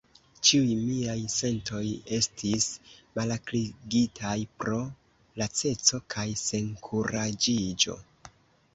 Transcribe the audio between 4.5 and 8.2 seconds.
pro laceco kaj senkuraĝiĝo.